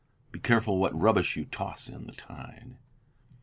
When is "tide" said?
2.13-2.73